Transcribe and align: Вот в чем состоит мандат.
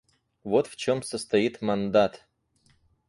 Вот 0.43 0.65
в 0.65 0.77
чем 0.77 1.03
состоит 1.03 1.61
мандат. 1.61 2.25